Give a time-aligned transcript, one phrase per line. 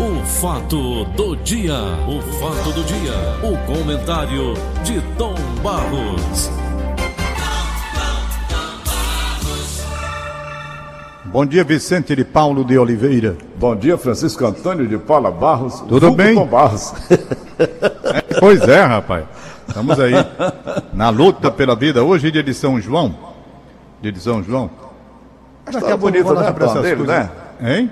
[0.00, 1.74] O fato do dia,
[2.06, 6.48] o fato do dia, o comentário de Tom Barros.
[11.24, 13.36] Bom dia, Vicente de Paulo de Oliveira.
[13.56, 15.80] Bom dia, Francisco Antônio de Paula Barros.
[15.88, 16.36] Tudo bem?
[16.36, 16.94] Tom Barros.
[18.38, 19.24] Pois é, rapaz.
[19.66, 20.12] Estamos aí
[20.92, 22.04] na luta pela vida.
[22.04, 23.16] Hoje é dia de São João.
[24.00, 24.70] Dia de São João.
[25.64, 27.06] Daqui a pouco falar né, dele, coisas.
[27.06, 27.30] né?
[27.60, 27.90] Hein?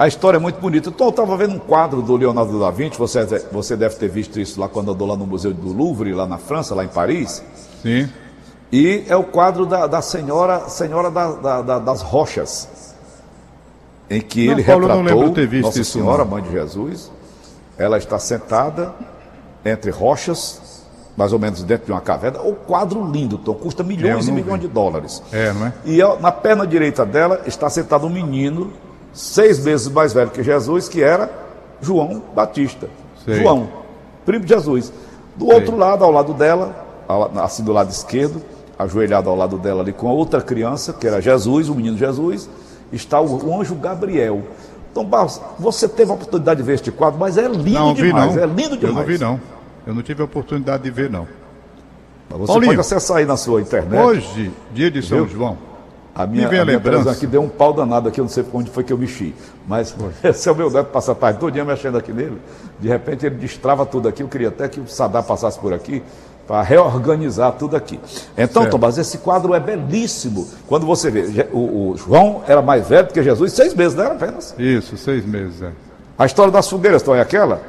[0.00, 0.88] A história é muito bonita.
[0.88, 3.22] Então, eu estava vendo um quadro do Leonardo da Vinci, você,
[3.52, 6.38] você deve ter visto isso lá quando andou lá no Museu do Louvre, lá na
[6.38, 7.44] França, lá em Paris.
[7.82, 8.08] Sim.
[8.72, 12.94] E é o quadro da, da senhora, senhora da- da- da- das rochas,
[14.08, 16.30] em que Não, ele Paulo, retratou ter visto Nossa isso, Senhora, não.
[16.30, 17.12] Mãe de Jesus.
[17.76, 18.94] Ela está sentada
[19.66, 20.82] entre rochas,
[21.14, 22.40] mais ou menos dentro de uma caverna.
[22.40, 24.66] O quadro lindo, Tom, custa milhões e milhões vi.
[24.66, 25.22] de dólares.
[25.30, 25.72] É, não é?
[25.84, 28.72] E na perna direita dela está sentado um menino,
[29.12, 31.30] seis meses mais velho que Jesus, que era
[31.80, 32.88] João Batista.
[33.24, 33.36] Sei.
[33.36, 33.68] João,
[34.24, 34.92] primo de Jesus.
[35.36, 36.86] Do outro lado, ao lado dela,
[37.42, 38.42] assim do lado esquerdo,
[38.78, 42.48] ajoelhado ao lado dela ali com a outra criança, que era Jesus, o menino Jesus,
[42.92, 44.42] está o, anjo Gabriel.
[44.90, 48.02] Então, Barros, você teve a oportunidade de ver este quadro, mas é lindo Não vi,
[48.02, 48.42] demais, não.
[48.42, 48.82] é lindo demais.
[48.82, 49.40] Eu não vi, não.
[49.86, 51.26] Eu não tive a oportunidade de ver, não.
[52.28, 54.00] Você Paulinho, pode acessar aí na sua internet.
[54.00, 55.28] Hoje, dia de São Viu?
[55.28, 55.69] João.
[56.14, 57.10] A minha, Me vem a a lembrança.
[57.10, 59.34] aqui deu um pau danado aqui, eu não sei onde foi que eu mexi.
[59.66, 59.94] Mas
[60.24, 62.40] esse é o meu neto passa a tarde todo dia mexendo aqui nele.
[62.78, 64.22] De repente ele destrava tudo aqui.
[64.22, 66.02] Eu queria até que o Sadar passasse por aqui
[66.46, 68.00] para reorganizar tudo aqui.
[68.36, 68.72] Então, Certo.
[68.72, 70.48] Tomás, esse quadro é belíssimo.
[70.66, 74.04] Quando você vê, o, o João era mais velho do que Jesus, seis meses, não
[74.04, 74.52] era apenas.
[74.58, 75.70] Isso, seis meses, é.
[76.18, 77.62] A história das fogueiras, Tom, é aquela?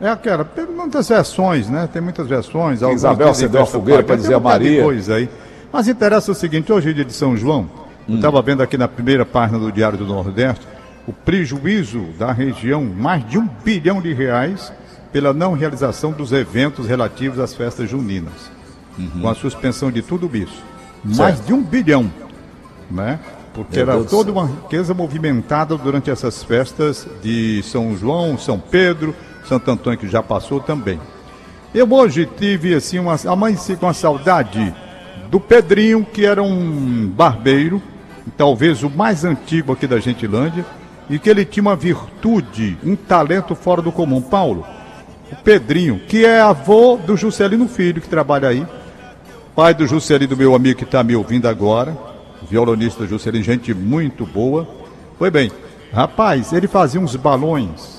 [0.00, 1.88] É aquela, tem muitas versões, né?
[1.92, 2.80] Tem muitas versões.
[2.80, 4.84] Isabel acendeu a fogueira para tem dizer a Maria.
[4.84, 5.28] Coisa aí.
[5.72, 7.68] Mas interessa o seguinte, hoje é dia de São João,
[8.08, 10.66] eu estava vendo aqui na primeira página do Diário do Nordeste,
[11.06, 14.72] o prejuízo da região, mais de um bilhão de reais,
[15.12, 18.50] pela não realização dos eventos relativos às festas juninas.
[19.20, 20.62] Com a suspensão de tudo isso.
[21.04, 21.46] Mais Certo.
[21.46, 22.10] de um bilhão,
[22.90, 23.20] né?
[23.54, 28.58] Porque Meu era Deus toda uma riqueza movimentada durante essas festas de São João, São
[28.58, 31.00] Pedro, Santo Antônio, que já passou também.
[31.74, 34.74] Eu hoje tive assim uma amanheci com a saudade
[35.30, 37.82] do Pedrinho, que era um barbeiro,
[38.36, 40.64] talvez o mais antigo aqui da Gentilândia,
[41.10, 44.20] e que ele tinha uma virtude, um talento fora do comum.
[44.20, 44.66] Paulo,
[45.32, 48.66] o Pedrinho, que é avô do Juscelino Filho, que trabalha aí,
[49.56, 51.96] pai do Juscelino, meu amigo que está me ouvindo agora,
[52.48, 54.68] violonista Juscelino, gente muito boa.
[55.18, 55.50] Foi bem,
[55.92, 57.98] rapaz, ele fazia uns balões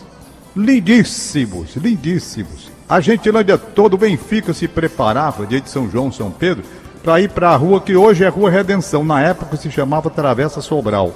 [0.56, 2.72] lindíssimos, lindíssimos.
[2.88, 6.64] A Gentilândia toda, o Benfica se preparava, dia de São João, São Pedro,
[7.04, 10.62] para ir para a rua que hoje é Rua Redenção, na época se chamava Travessa
[10.62, 11.14] Sobral.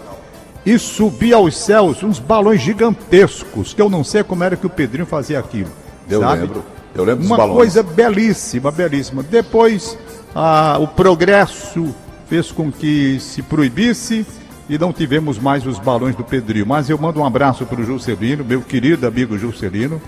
[0.65, 4.69] E subia aos céus uns balões gigantescos, que eu não sei como era que o
[4.69, 5.69] Pedrinho fazia aquilo.
[6.09, 6.41] Eu sabe?
[6.41, 6.63] lembro.
[6.95, 7.57] Eu lembro Uma balões.
[7.57, 9.23] coisa belíssima, belíssima.
[9.23, 9.97] Depois,
[10.33, 11.93] ah, o progresso
[12.29, 14.25] fez com que se proibisse
[14.69, 16.65] e não tivemos mais os balões do Pedrinho.
[16.65, 20.01] Mas eu mando um abraço para o Juscelino, meu querido amigo Juscelino,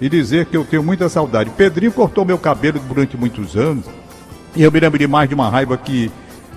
[0.00, 1.50] e dizer que eu tenho muita saudade.
[1.50, 3.86] Pedrinho cortou meu cabelo durante muitos anos,
[4.56, 6.10] e eu me lembro demais de uma raiva que,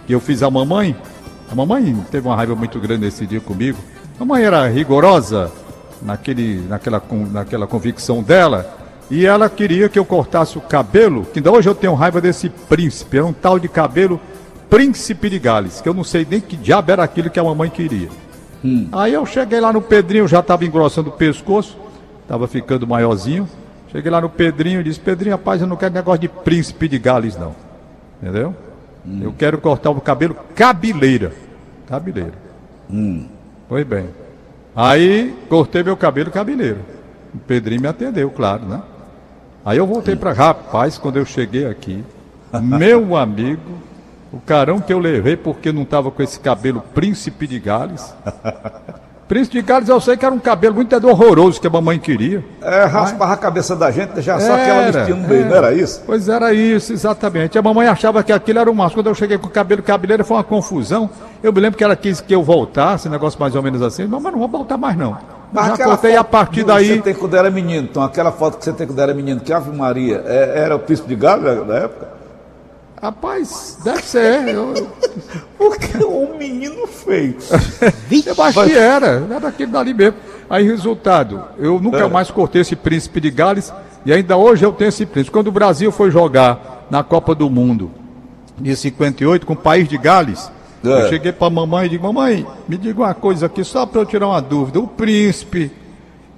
[0.05, 0.95] que eu fiz à mamãe.
[1.51, 3.77] A mamãe teve uma raiva muito grande esse dia comigo.
[4.19, 5.51] A mamãe era rigorosa
[6.01, 8.75] naquele, naquela, naquela convicção dela.
[9.09, 12.49] E ela queria que eu cortasse o cabelo, que ainda hoje eu tenho raiva desse
[12.49, 13.17] príncipe.
[13.17, 14.19] Era um tal de cabelo
[14.69, 17.69] príncipe de Gales, que eu não sei nem que diabo era aquilo que a mamãe
[17.69, 18.09] queria.
[18.91, 21.77] Aí eu cheguei lá no Pedrinho, já estava engrossando o pescoço,
[22.21, 23.47] estava ficando maiorzinho.
[23.91, 26.99] Cheguei lá no Pedrinho e disse: Pedrinho, rapaz, eu não quero negócio de príncipe de
[26.99, 27.66] Gales, não.
[28.21, 28.55] Entendeu?
[29.21, 31.31] Eu quero cortar o cabelo cabeleira.
[31.87, 32.33] Cabeleira.
[33.69, 34.09] Foi bem.
[34.75, 36.79] Aí cortei meu cabelo cabeleiro.
[37.33, 38.81] O Pedrinho me atendeu, claro, né?
[39.65, 42.03] Aí eu voltei para rapaz, quando eu cheguei aqui,
[42.61, 43.79] meu amigo,
[44.31, 48.13] o carão que eu levei porque não estava com esse cabelo príncipe de Gales.
[49.27, 52.43] Príncipe de Gales eu sei que era um cabelo muito horroroso que a mamãe queria.
[52.61, 55.49] É, raspava a cabeça da gente, deixava só aquela listinha no meio, é.
[55.49, 56.01] não era isso?
[56.05, 57.57] Pois era isso, exatamente.
[57.57, 58.99] A mamãe achava que aquilo era o máximo.
[58.99, 61.09] Quando eu cheguei com o cabelo cabeleira, foi uma confusão.
[61.43, 64.07] Eu me lembro que ela quis que eu voltasse, negócio mais ou menos assim.
[64.07, 65.17] Mamãe, não vou voltar mais não.
[65.53, 66.87] Já aquela cortei a partir que daí.
[66.87, 69.51] Você tem quando era menino, então aquela foto que você tem quando era menino, que
[69.51, 72.16] Ave Maria, é- era o príncipe de Galo na na época?
[73.01, 74.47] Rapaz, deve ser.
[74.49, 74.73] Eu,
[75.57, 77.37] Porque o menino feio.
[78.25, 79.27] eu acho que era.
[79.29, 80.15] Era aquele dali mesmo.
[80.49, 82.07] Aí, resultado, eu nunca É.
[82.07, 83.71] mais cortei esse príncipe de Gales.
[84.05, 85.31] E ainda hoje eu tenho esse príncipe.
[85.31, 87.91] Quando o Brasil foi jogar na Copa do Mundo
[88.57, 90.49] de 58 com o país de Gales,
[90.83, 90.87] É.
[90.87, 94.05] eu cheguei pra mamãe e digo, mamãe, me diga uma coisa aqui, só para eu
[94.05, 94.79] tirar uma dúvida.
[94.79, 95.71] O príncipe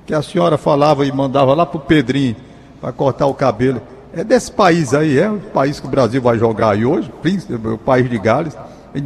[0.06, 2.36] que a senhora falava e mandava lá pro Pedrinho
[2.82, 3.82] para cortar o cabelo.
[4.14, 7.12] É desse país aí, é o país que o Brasil vai jogar aí hoje,
[7.52, 8.58] o país de Gales.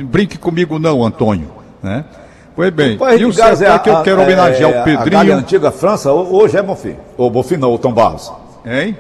[0.05, 1.50] Brinque comigo não, Antônio,
[1.81, 2.05] né?
[2.55, 2.97] Foi bem.
[2.97, 5.19] O e o Gales é a, que eu quero é, homenagear é, o Pedrinho.
[5.19, 6.95] A Galha antiga França, hoje é Bonfim.
[7.17, 8.31] Ou Bonfim não, o Tom Barros.
[8.65, 8.95] Hein?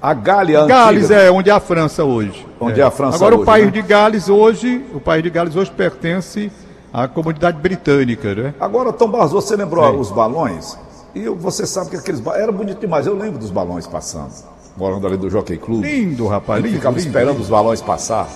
[0.00, 2.46] A Gália Gales é onde é a França hoje.
[2.60, 3.70] Onde é, é a França Agora hoje, o país né?
[3.72, 6.52] de Gales hoje, o país de Gales hoje pertence
[6.92, 8.54] à comunidade britânica, né?
[8.60, 10.78] Agora, Tom Barros, você lembrou os balões?
[11.14, 12.42] E você sabe que aqueles balões.
[12.42, 14.32] Era bonito demais, eu lembro dos balões passando.
[14.76, 15.82] Morando ali do Jockey Club.
[15.84, 16.62] Lindo, rapaz.
[16.62, 17.42] Lindo, ficava lindo, esperando lindo.
[17.42, 18.28] os balões passar.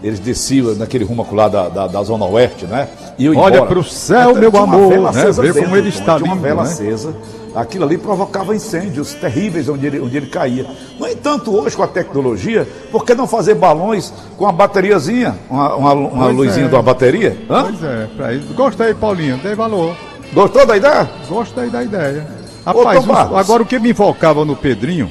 [0.00, 2.88] Eles desciam naquele rumo lá da, da, da Zona Oeste, né?
[3.18, 3.66] E eu Olha embora.
[3.68, 5.20] pro céu, Então, meu amor, vela né?
[5.22, 6.68] acesa Vê como ele está tinha uma lindo, vela né?
[6.70, 7.16] acesa.
[7.52, 10.66] Aquilo ali provocava incêndios terríveis onde ele, onde ele caía.
[11.00, 15.36] No entanto, hoje com a tecnologia, por que não fazer balões com uma bateriazinha?
[15.50, 16.68] Uma, uma, uma luzinha é.
[16.68, 17.36] de uma bateria?
[17.50, 17.64] Hã?
[17.64, 18.54] Pois é, pra isso.
[18.54, 19.96] Gostei, Paulinho, dei valor.
[20.32, 21.10] Gostou da ideia?
[21.28, 22.24] Gostei da ideia.
[22.64, 23.32] Ô, Rapaz, Barros.
[23.32, 25.10] os- agora o que me invocava no Pedrinho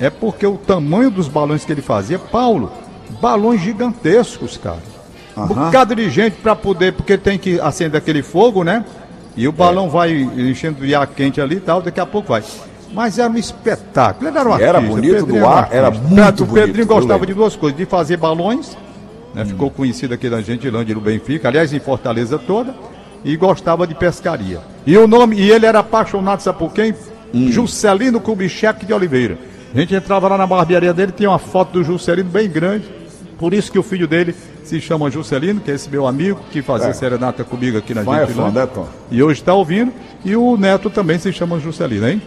[0.00, 2.70] é porque o tamanho dos balões que ele fazia, Paulo,
[3.20, 4.78] balões gigantescos, cara.
[5.36, 5.66] Um Aham.
[5.66, 8.84] bocado de gente para poder, porque tem que acender aquele fogo, né?
[9.36, 9.88] E o balão É.
[9.88, 12.42] vai enchendo de ar quente ali e tal, daqui a pouco vai.
[12.92, 15.86] Mas era um espetáculo, ele era um E era artista, bonito Pedrinho um ar, era
[15.88, 16.08] artista.
[16.08, 18.76] muito O bonito, Pedrinho eu gostava de duas coisas, de fazer balões,
[19.34, 19.44] né?
[19.44, 22.74] ficou conhecido aqui na Gentilândia no Benfica, aliás, em Fortaleza toda,
[23.24, 24.60] e gostava de pescaria.
[24.86, 26.94] E o nome, e ele era apaixonado, sabe por quem?
[27.32, 29.38] Juscelino Kubitschek de Oliveira.
[29.74, 32.84] A gente entrava lá na barbearia dele, tinha uma foto do Juscelino bem grande,
[33.38, 34.34] por isso que o filho dele
[34.64, 36.92] se chama Juscelino, que é esse meu amigo, que fazia É.
[36.92, 38.86] serenata comigo aqui na Fã é fã, né, Tom?
[39.10, 39.92] E hoje está ouvindo,
[40.24, 42.20] e o neto também se chama Juscelino, hein?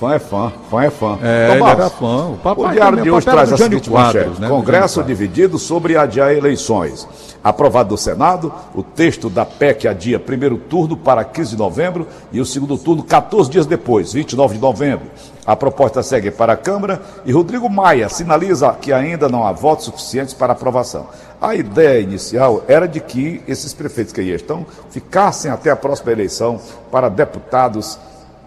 [0.00, 1.18] Fã é fã, fã é fã.
[1.22, 2.28] É, Tom ele era fã.
[2.28, 5.94] O papai O diário também, de hoje traz a seguinte Quadros, né, Congresso dividido sobre
[5.94, 7.06] adiar eleições.
[7.44, 12.40] Aprovado do Senado, o texto da PEC adia primeiro turno para 15 de novembro e
[12.40, 15.04] o segundo turno 14 dias depois, 29 de novembro.
[15.44, 19.84] A proposta segue para a Câmara e Rodrigo Maia sinaliza que ainda não há votos
[19.84, 21.08] suficientes para aprovação.
[21.38, 26.12] A ideia inicial era de que esses prefeitos que aí estão ficassem até a próxima
[26.12, 26.58] eleição
[26.90, 27.98] para deputados,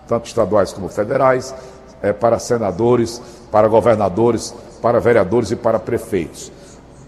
[0.08, 1.54] tanto estaduais como federais,
[2.02, 3.22] eh, para senadores,
[3.52, 6.52] para governadores, para vereadores e para prefeitos.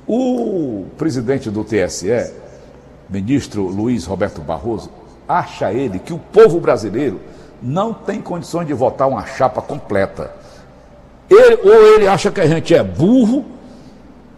[0.08, 2.32] O presidente do TSE,
[3.10, 4.90] ministro Luiz Roberto Barroso,
[5.28, 7.20] acha ele que o povo brasileiro
[7.62, 10.32] não tem condições de votar uma chapa completa.
[11.30, 13.44] Ele- ou ele acha que a gente é burro,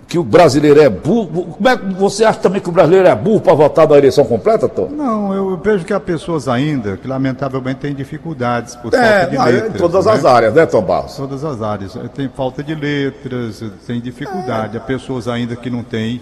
[0.08, 1.46] que o brasileiro é burro.
[1.58, 4.24] Como é que você acha também que o brasileiro é burro para votar na eleição
[4.24, 4.88] completa, Tom?
[4.90, 9.38] Não, eu vejo que há pessoas ainda que lamentavelmente têm dificuldades por É, falta de
[9.38, 9.76] não, letras.
[9.76, 10.12] em todas né?
[10.14, 11.16] as áreas, né, Tom Barros?
[11.16, 11.98] Todas as áreas.
[12.16, 14.78] Tem falta de letras, tem dificuldade.
[14.78, 16.22] Há pessoas ainda que não têm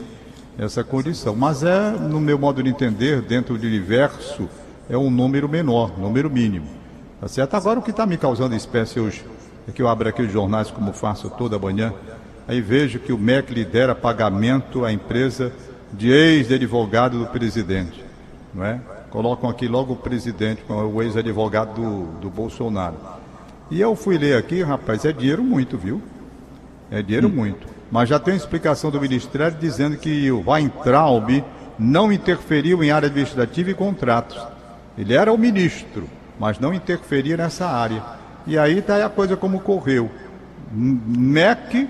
[0.58, 1.36] essa condição.
[1.36, 4.50] Mas é, no meu modo de entender, dentro do universo,
[4.90, 6.66] é um número menor, número mínimo.
[7.22, 7.54] Tá certo?
[7.56, 9.24] Agora o que está me causando espécie hoje
[9.68, 11.94] é que eu abro aqui os jornais como faço toda manhã,
[12.48, 15.52] aí vejo que o MEC lidera pagamento à empresa
[15.92, 18.04] de ex-advogado do presidente.
[18.54, 18.80] Não é?
[19.10, 22.96] Colocam aqui logo o presidente, o ex-advogado do, do Bolsonaro.
[23.72, 26.02] E eu fui ler aqui, rapaz, é dinheiro muito, viu?
[26.92, 27.68] É dinheiro muito.
[27.92, 31.44] Mas já tem explicação do Ministério dizendo que o Weintraub
[31.78, 34.38] não interferiu em área administrativa e contratos.
[34.98, 36.08] Ele era o ministro,
[36.40, 38.02] mas não interferia nessa área.
[38.48, 40.10] E aí está a coisa como correu.
[40.72, 41.88] MEC,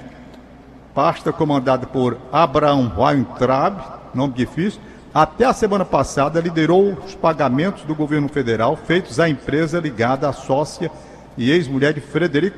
[0.95, 3.77] pasta comandada por Abraham Weintraub,
[4.13, 4.79] nome difícil,
[5.13, 10.31] até a semana passada liderou os pagamentos do governo federal feitos à empresa ligada à
[10.31, 10.89] sócia
[11.37, 12.57] e ex-mulher de Frederico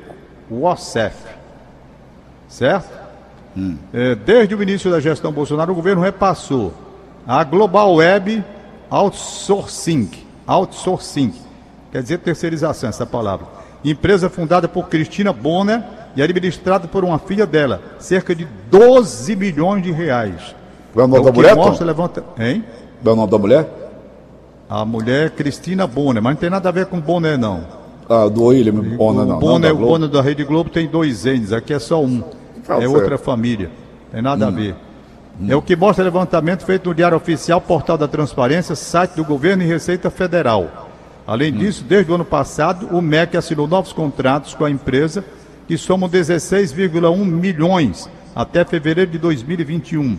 [0.51, 1.15] Wassef.
[2.47, 3.07] Certo?
[3.91, 6.71] É, desde o início da gestão Bolsonaro, o governo repassou
[7.27, 8.43] a Global Web
[8.87, 10.11] Outsourcing.
[10.45, 11.33] Outsourcing.
[11.91, 13.47] Quer dizer terceirização, essa palavra.
[13.83, 17.79] Empresa fundada por Cristina Bonner e administrada por uma filha dela.
[17.99, 20.55] Cerca de 12 milhões de reais.
[20.93, 22.23] Qual é o nome É da mulher, mostra, levanta...
[22.39, 22.63] Hein?
[23.03, 23.67] Qual é o nome da mulher?
[24.69, 27.61] A mulher é Cristina Bonner, mas não tem nada a ver com Bonner, não.
[28.09, 29.39] Ah, do William Bonner, o não.
[29.39, 29.85] Bonner, não, o.
[29.85, 32.23] Bonner da Rede Globo tem dois N's, aqui é só um.
[32.65, 33.69] Tá é outra família.
[34.11, 34.47] Tem nada Hum.
[34.47, 34.75] a ver.
[35.47, 39.61] É o que mostra levantamento feito no Diário Oficial, Portal da Transparência, site do Governo
[39.61, 40.87] e Receita Federal.
[41.27, 41.57] Além Hum.
[41.57, 45.23] disso, desde o ano passado, o MEC assinou novos contratos com a empresa
[45.67, 50.17] que somam 16,1 milhões até fevereiro de 2021.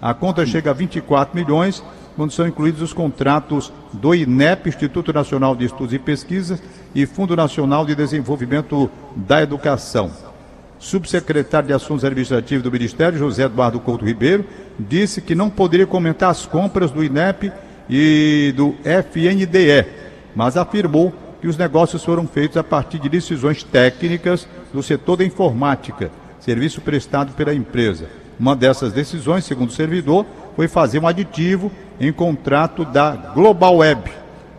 [0.00, 1.82] A conta chega a 24 milhões
[2.16, 6.62] quando são incluídos os contratos do INEP, Instituto Nacional de Estudos e Pesquisas,
[6.94, 10.10] e Fundo Nacional de Desenvolvimento da Educação.
[10.78, 14.44] Subsecretário de Assuntos Administrativos do Ministério, José Eduardo Couto Ribeiro,
[14.78, 17.52] disse que não poderia comentar as compras do INEP
[17.88, 19.86] e do FNDE,
[20.34, 25.24] mas afirmou que os negócios foram feitos a partir de decisões técnicas do setor da
[25.24, 28.06] informática, serviço prestado pela empresa.
[28.38, 34.10] Uma dessas decisões, segundo o servidor, foi fazer um aditivo em contrato da Global Web,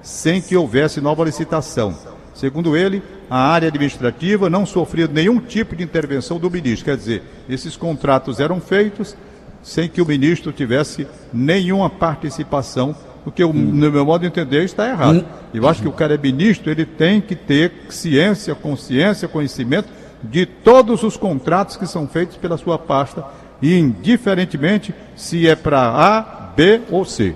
[0.01, 1.95] sem que houvesse nova licitação.
[2.33, 6.85] Segundo ele, a área administrativa não sofria nenhum tipo de intervenção do ministro.
[6.85, 9.15] Quer dizer, esses contratos eram feitos
[9.63, 12.95] sem que o ministro tivesse nenhuma participação,
[13.25, 15.25] o que, eu, no meu modo de entender, está errado.
[15.54, 19.90] Eu acho que o cara é ministro, ele tem que ter ciência, consciência, conhecimento
[20.24, 23.24] de todos os contratos que são feitos pela sua pasta,
[23.62, 26.22] indiferentemente se é para A,
[26.56, 27.36] B ou C.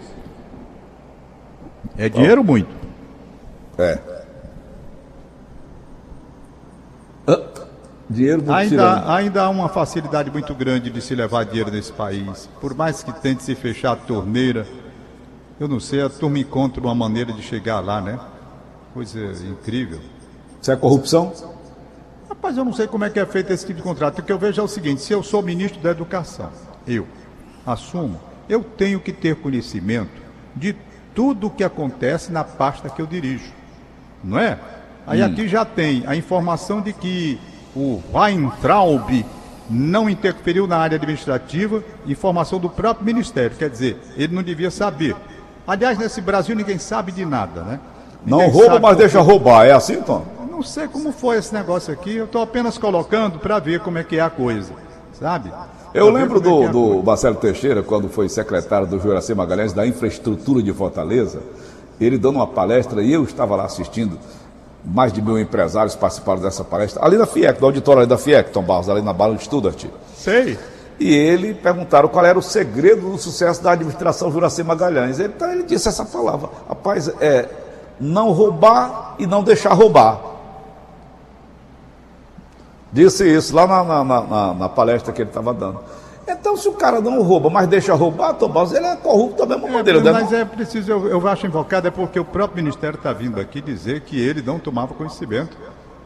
[1.98, 2.70] É dinheiro muito.
[3.77, 4.00] É.
[8.08, 12.48] Dinheiro do Ainda, ainda há uma facilidade muito grande de se levar dinheiro nesse país.
[12.62, 14.68] Por mais que tente se fechar a torneira,
[15.59, 18.19] eu não sei, a turma encontra uma maneira de chegar lá, né?
[18.93, 20.00] Coisa incrível.
[20.62, 21.33] Isso é corrupção?
[22.29, 24.19] Rapaz, eu não sei como é que é feito esse tipo de contrato.
[24.19, 26.50] O que eu vejo é o seguinte: se eu sou ministro da Educação,
[26.88, 27.07] eu
[27.65, 28.19] assumo,
[28.50, 30.12] eu tenho que ter conhecimento
[30.55, 30.75] de
[31.13, 33.51] tudo o que acontece na pasta que eu dirijo.
[34.24, 34.57] Não é?
[35.07, 35.25] Aí Hum.
[35.25, 37.39] aqui já tem a informação de que
[37.75, 39.25] o Weintraub
[39.69, 43.55] não interferiu na área administrativa, informação do próprio Ministério.
[43.57, 45.15] Quer dizer, ele não devia saber.
[45.67, 47.79] Aliás, nesse Brasil ninguém sabe de nada, né?
[48.25, 49.65] Não Ninguém rouba, sabe mas deixa roubar.
[49.65, 50.25] É assim, Tom?
[50.55, 54.03] não sei como foi esse negócio aqui, eu estou apenas colocando para ver como é
[54.05, 54.72] que é a coisa,
[55.19, 55.51] sabe?
[55.93, 57.03] Eu Pra lembro é do, é do coisa.
[57.03, 61.39] Marcelo Teixeira, quando foi secretário do Juraci Magalhães da Infraestrutura de Fortaleza,
[62.00, 64.17] ele dando uma palestra e eu estava lá assistindo.
[64.84, 68.51] Mais de mil empresários participaram dessa palestra, ali na FIEC, do auditório ali da FIEC,
[68.51, 69.84] Tom Barros, ali na Bala de Studart.
[70.15, 70.57] Sei.
[70.99, 75.19] E ele perguntaram qual era o segredo do sucesso da administração Juraci Magalhães.
[75.19, 77.49] Ele, então ele disse essa palavra: rapaz, é
[77.99, 80.19] não roubar e não deixar roubar.
[82.91, 85.79] Disse isso lá na, na- na- na- palestra que ele estava dando.
[86.27, 89.55] Então, se o cara não rouba, mas deixa roubar, Tom Barros, ele é corrupto da
[89.57, 90.11] mesma maneira, né?
[90.11, 93.61] mas é preciso, eu, eu acho invocado, é porque o próprio Ministério está vindo aqui
[93.61, 95.55] dizer que ele não tomava conhecimento,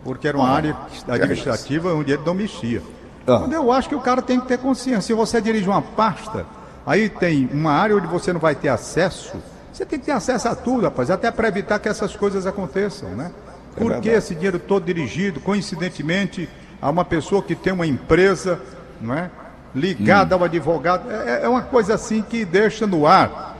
[0.03, 0.75] porque era uma área
[1.07, 2.81] administrativa onde ele não mexia.
[3.29, 3.39] Ah.
[3.39, 5.01] Quando eu acho que o cara tem que ter consciência.
[5.01, 6.45] Se você dirige uma pasta,
[6.85, 9.37] aí tem uma área onde você não vai ter acesso,
[9.71, 13.09] você tem que ter acesso a tudo, rapaz, até para evitar que essas coisas aconteçam,
[13.11, 13.31] né?
[13.77, 16.49] É Por que esse dinheiro todo dirigido, coincidentemente,
[16.81, 18.59] a uma pessoa que tem uma empresa,
[18.99, 19.29] não é?
[19.73, 21.09] Ligada ao advogado.
[21.11, 23.55] É, é uma coisa assim que deixa no ar.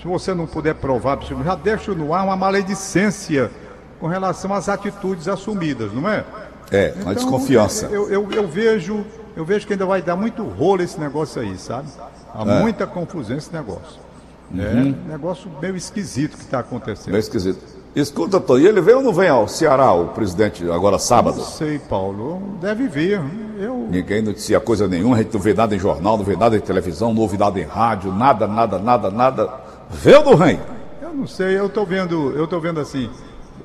[0.00, 3.50] Se você não puder provar, já deixa no ar uma maledicência
[3.98, 6.24] com relação às atitudes assumidas, não é?
[6.74, 7.86] É, uma desconfiança.
[7.86, 9.04] Eu, eu, eu vejo,
[9.36, 11.88] eu vejo que ainda vai dar muito rolo esse negócio aí, sabe?
[12.34, 12.60] Há É.
[12.60, 14.02] muita confusão esse negócio.
[14.56, 17.12] É um negócio meio esquisito que está acontecendo.
[17.12, 17.60] Meio esquisito.
[17.96, 21.36] Escuta, Tom, e ele vem ou não vem ao Ceará, o presidente, agora sábado?
[21.38, 22.42] Não sei, Paulo.
[22.60, 23.20] Deve vir.
[23.58, 26.56] Eu, Ninguém noticia coisa nenhuma, a gente não vê nada em jornal, não vê nada
[26.56, 29.54] em televisão, não ouve nada em rádio, nada, nada, nada, nada.
[29.90, 30.58] Vê ou não vem?
[31.00, 33.08] eu não sei, eu estou vendo, eu tô vendo assim.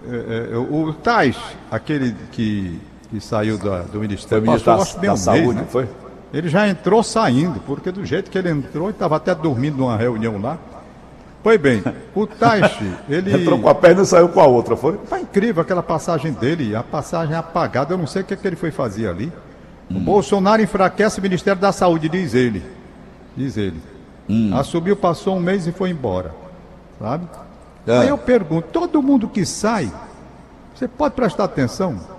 [0.07, 1.35] é, é, o Tais,
[1.71, 5.55] aquele que, que saiu do Foi Ministério, ministro passou, da, acho da um Saúde, mês,
[5.55, 5.67] né?
[5.69, 5.89] foi?
[6.31, 9.97] Ele já entrou saindo, porque do jeito que ele entrou, ele estava até dormindo numa
[9.97, 10.57] reunião lá.
[11.41, 11.81] Pois bem,
[12.13, 13.33] o Taishi, ele.
[13.33, 14.97] Entrou com a perna e saiu com a outra, foi?
[14.97, 18.45] Tá incrível aquela passagem dele, a passagem apagada, eu não sei o que, é que
[18.45, 19.31] ele foi fazer ali.
[19.89, 19.97] Hum.
[19.97, 22.63] O Bolsonaro enfraquece o Ministério da Saúde, diz ele.
[23.35, 23.81] Diz ele.
[24.29, 24.51] Hum.
[24.55, 26.31] Assumiu, passou um mês e foi embora.
[26.99, 27.27] Sabe?
[27.87, 27.97] É.
[27.99, 29.91] Aí eu pergunto, todo mundo que sai,
[30.75, 32.18] você pode prestar atenção?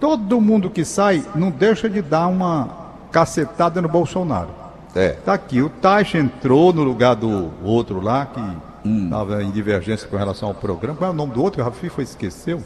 [0.00, 2.68] Todo mundo que sai não deixa de dar uma
[3.12, 4.48] cacetada no Bolsonaro.
[4.96, 5.10] É.
[5.10, 8.40] Tá aqui, o Taixa entrou no lugar do outro lá, que
[8.82, 9.04] Hum.
[9.04, 10.96] estava em divergência com relação ao programa.
[10.96, 11.60] Qual é o nome do outro?
[11.60, 12.62] O Rafi foi esqueceu?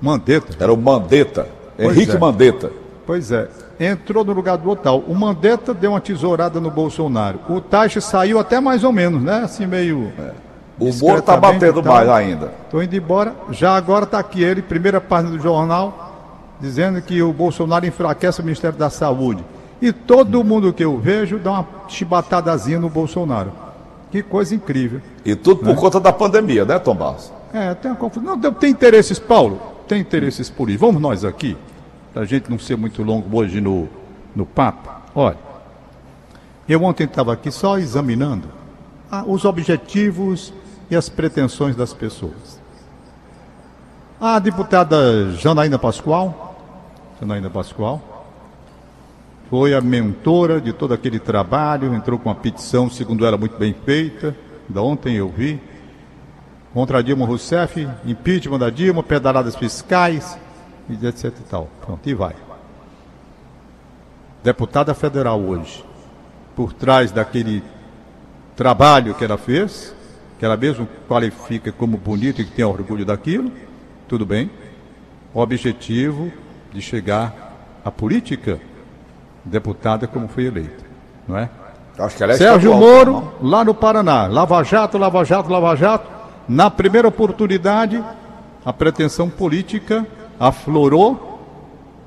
[0.00, 0.56] Mandetta.
[0.62, 2.18] Era o Mandetta, Pois Henrique é.
[2.18, 2.70] Mandetta.
[3.04, 3.48] Pois é,
[3.80, 5.00] entrou no lugar do outro tal.
[5.00, 7.40] O Mandetta deu uma tesourada no Bolsonaro.
[7.48, 9.42] O Taixa saiu até mais ou menos, né?
[9.44, 10.12] Assim meio.
[10.78, 12.52] O Moro tá discretamente batendo mais ainda.
[12.70, 13.34] Tô indo embora.
[13.50, 16.11] Já agora está aqui ele, primeira página do jornal,
[16.62, 19.44] dizendo que o Bolsonaro enfraquece o Ministério da Saúde.
[19.80, 23.52] E todo mundo que eu vejo dá uma chibatadazinha no Bolsonaro.
[24.12, 25.00] Que coisa incrível.
[25.24, 27.32] E tudo por conta da pandemia, né, Tom Barros?
[27.52, 28.36] É, tem uma confusão.
[28.36, 29.60] Não, tem interesses, Paulo?
[29.88, 30.86] Tem interesses políticos.
[30.86, 31.56] Vamos nós aqui,
[32.12, 33.88] para a gente não ser muito longo hoje no,
[34.36, 34.88] no papo.
[35.14, 35.38] Olha,
[36.68, 38.48] eu ontem estava aqui só examinando
[39.10, 40.54] ah, os objetivos
[40.88, 42.60] e as pretensões das pessoas.
[44.20, 46.51] A deputada Janaína Pascoal,
[47.22, 48.26] Janaína Pascoal,
[49.48, 53.72] foi a mentora de todo aquele trabalho, entrou com uma petição, segundo ela, muito bem
[53.72, 54.34] feita,
[54.68, 55.60] da ontem eu vi,
[56.74, 60.36] contra Dilma Rousseff, impeachment da Dilma, pedaladas fiscais,
[60.90, 61.68] etc e tal.
[61.86, 62.34] Pronto, e vai.
[64.42, 65.84] Deputada federal hoje,
[66.56, 67.62] por trás daquele
[68.56, 69.94] trabalho que ela fez,
[70.40, 73.52] que ela mesmo qualifica como bonito e que tem orgulho daquilo,
[74.08, 74.50] tudo bem.
[75.32, 76.32] O objetivo
[76.72, 78.60] de chegar à política,
[79.44, 80.84] deputada como foi eleita,
[81.28, 81.48] não é?
[81.98, 86.10] Acho que ela é Sérgio Moro, lá no Paraná, Lava Jato, Lava Jato, Lava Jato.
[86.48, 88.02] Na primeira oportunidade,
[88.64, 90.06] a pretensão política
[90.40, 91.40] aflorou,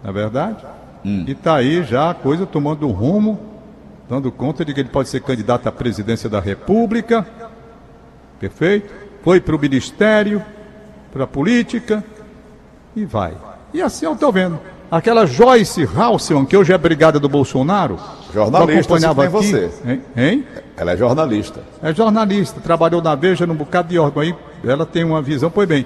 [0.03, 0.65] na é verdade,
[1.03, 3.39] e está aí já a coisa tomando um rumo,
[4.09, 7.25] dando conta de que ele pode ser candidato à presidência da República,
[8.39, 8.91] perfeito?
[9.23, 10.43] Foi para o Ministério,
[11.11, 12.03] para a política,
[12.95, 13.33] e vai.
[13.75, 14.57] E assim eu estou vendo.
[14.89, 17.99] Aquela Joyce Halseman, que hoje é brigada do Bolsonaro,
[18.33, 19.31] Jornalista, eu acompanhava aqui.
[19.31, 19.71] você.
[19.85, 20.01] Hein?
[20.15, 20.47] hein?
[20.77, 21.61] Ela é jornalista.
[21.83, 25.67] É jornalista, trabalhou na Veja num bocado de órgão aí, ela tem uma visão, pois
[25.67, 25.85] bem.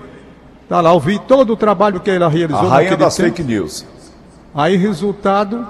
[0.68, 3.30] Tá lá, ouvi todo o trabalho que ela realizou A rainha das tempo.
[3.30, 3.84] fake news.
[4.54, 5.68] Aí, resultado,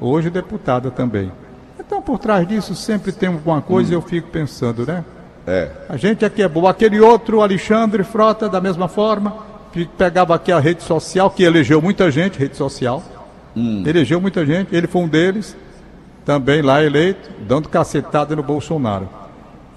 [0.00, 1.30] hoje deputada também.
[1.78, 5.04] Então, por trás disso, sempre tem alguma coisa e eu fico pensando, né?
[5.46, 5.68] É.
[5.90, 6.66] A gente aqui é bom.
[6.66, 9.49] Aquele outro, Alexandre Frota, da mesma forma,
[9.96, 13.02] pegava aqui a rede social, que elegeu muita gente, rede social.
[13.84, 15.56] Elegeu muita gente, ele foi um deles,
[16.24, 19.08] também lá eleito, dando cacetada no Bolsonaro.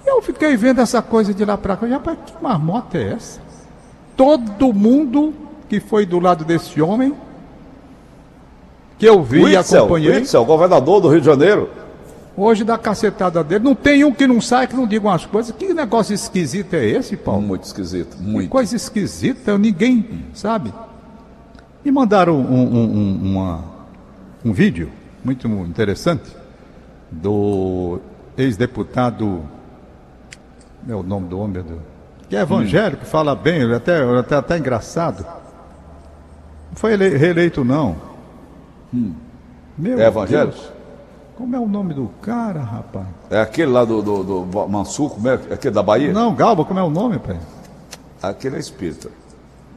[0.06, 1.86] Eu fiquei vendo essa coisa de lá pra cá.
[1.86, 3.40] Rapaz, que marmota é essa?
[4.16, 5.34] Todo mundo
[5.68, 7.14] que foi do lado desse homem,
[8.98, 11.68] que eu vi e acompanhei, o governador do Rio de Janeiro.
[12.36, 13.64] Hoje dá cacetada dele.
[13.64, 15.54] Não tem um que não sai, que não diga umas coisas.
[15.56, 17.42] Que negócio esquisito é esse, Paulo?
[17.42, 18.50] Muito esquisito, Que muito.
[18.50, 20.72] coisa esquisita, ninguém sabe.
[21.84, 23.64] Me mandaram um, um, um, uma-
[24.44, 24.90] um vídeo
[25.24, 26.34] muito interessante
[27.10, 27.98] do
[28.36, 29.42] ex-deputado.
[30.88, 31.80] É o nome do homem, meu Deus.
[32.28, 35.24] Que é evangélico, que fala bem, ele até, até, até engraçado.
[36.70, 37.96] Não foi ele- reeleito, não.
[39.76, 40.56] Meu É evangélico?
[40.56, 40.72] Deus.
[41.36, 43.06] Como é o nome do cara, rapaz?
[43.28, 45.34] É aquele lá do, do, do Mansur, como é?
[45.34, 46.12] Aquele da Bahia?
[46.12, 47.38] Não, Galba, como é o nome, pai?
[48.22, 49.10] Aquele é espírita.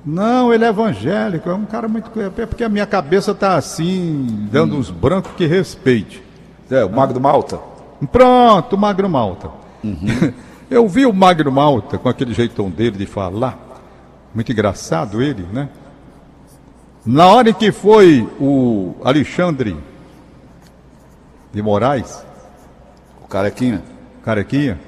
[0.05, 2.11] Não, ele é evangélico, é um cara muito.
[2.21, 6.23] É porque a minha cabeça tá assim, dando uns brancos que respeite.
[6.69, 7.59] É, o Magno Malta.
[8.11, 9.49] Pronto, o Magro Malta.
[10.69, 13.57] Eu vi o Magro Malta com aquele jeitão dele de falar,
[14.35, 15.69] muito engraçado ele, né?
[17.05, 19.77] Na hora em que foi o Alexandre
[21.53, 22.23] de Moraes,
[23.23, 23.81] O Carequinha.
[24.23, 24.79] carequinha,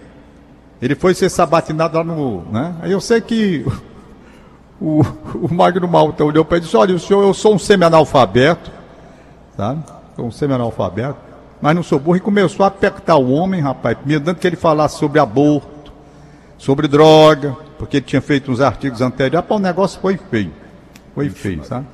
[0.81, 2.43] ele foi ser sabatinado lá no.
[2.51, 2.75] Né?
[2.81, 3.65] Aí eu sei que
[4.79, 5.01] o,
[5.35, 8.71] o Magno Malta olhou para ele e disse: Olha, o senhor, eu sou um semi-analfabeto,
[9.57, 9.83] sabe?
[10.15, 11.17] Sou um semi-analfabeto,
[11.61, 12.17] mas não sou burro.
[12.17, 15.91] E começou a apertar o homem, rapaz, dando que ele falasse sobre aborto,
[16.57, 19.35] sobre droga, porque ele tinha feito uns artigos anteriores.
[19.35, 20.53] Rapaz, o negócio foi feio.
[21.13, 21.87] Foi feio, sabe?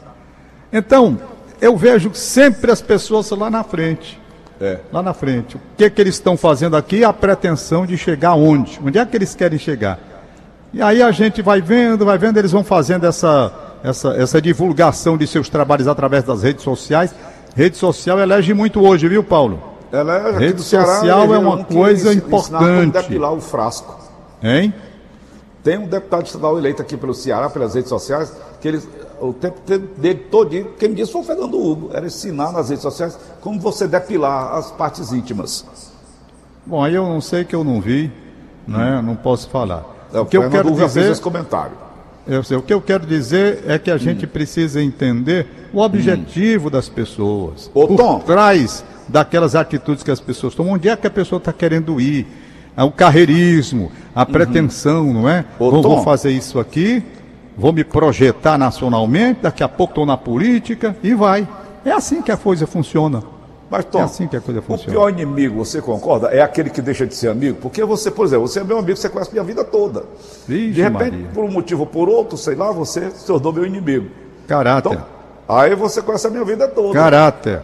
[0.72, 1.18] Então,
[1.62, 4.20] eu vejo sempre as pessoas lá na frente
[4.60, 4.80] É.
[4.92, 5.58] lá na frente.
[5.58, 7.04] O que, que eles estão fazendo aqui?
[7.04, 8.80] A pretensão de chegar onde?
[8.84, 10.00] Onde é que eles querem chegar?
[10.74, 13.52] E aí a gente vai vendo, vai vendo, eles vão fazendo essa,
[13.84, 17.14] essa, essa divulgação de seus trabalhos através das redes sociais.
[17.56, 19.62] Rede social elege muito hoje, viu, Paulo?
[19.92, 22.92] Ela é Rede social é uma um coisa como importante.
[22.92, 23.98] depilar o frasco.
[24.44, 24.74] Hein?
[25.64, 28.82] Tem um deputado estadual eleito aqui pelo Ceará, pelas redes sociais, que ele,
[29.22, 29.60] o tempo
[29.98, 33.60] dele todinho, quem me disse foi o Fernando Hugo, era ensinar nas redes sociais como
[33.60, 35.66] você depilar as partes íntimas.
[36.66, 38.12] Bom, aí eu não sei que eu não vi,
[38.68, 39.02] né?
[39.04, 39.86] não posso falar.
[40.14, 41.86] É, o que eu Fernando quero Hugo já fez dizer esse comentário.
[42.28, 46.70] Eu sei, o que eu quero dizer é que a gente precisa entender o objetivo
[46.72, 47.70] das pessoas.
[47.74, 48.20] Ô, por Tom.
[48.20, 50.74] trás daquelas atitudes que as pessoas tomam.
[50.74, 52.26] Onde é que a pessoa está querendo ir?
[52.76, 55.46] É o carreirismo, a pretensão, não é?
[55.60, 57.04] Ô, vou, vou fazer isso aqui,
[57.58, 61.48] vou me projetar nacionalmente, daqui a pouco estou na política e vai.
[61.84, 63.24] É assim que a coisa funciona.
[63.70, 64.92] Mas, Tom, É assim que a coisa o funciona.
[64.92, 67.58] pior inimigo, você concorda, é aquele que deixa de ser amigo?
[67.62, 70.04] Porque você, por exemplo, você é meu amigo, você conhece minha vida toda.
[70.48, 71.28] Vixe, de repente, Maria.
[71.34, 74.08] por um motivo ou por outro, sei lá, você se tornou meu inimigo.
[74.48, 74.92] Caráter.
[74.92, 75.06] Então,
[75.50, 76.94] aí você conhece a minha vida toda.
[76.94, 77.62] Caráter.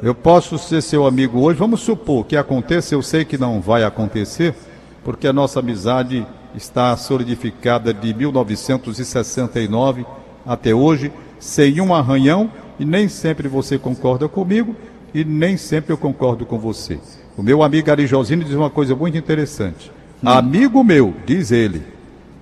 [0.00, 3.82] Eu posso ser seu amigo hoje, vamos supor que aconteça, eu sei que não vai
[3.82, 4.54] acontecer,
[5.02, 10.06] porque a nossa amizade está solidificada de 1969
[10.46, 14.74] até hoje, sem um arranhão, e nem sempre você concorda comigo,
[15.12, 16.98] e nem sempre eu concordo com você.
[17.36, 19.92] O meu amigo Ari Josino diz uma coisa muito interessante.
[20.24, 21.82] Amigo meu, diz ele,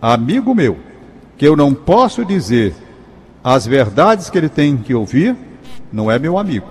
[0.00, 0.78] amigo meu,
[1.36, 2.74] que eu não posso dizer
[3.44, 5.36] as verdades que ele tem que ouvir,
[5.92, 6.66] não é meu amigo.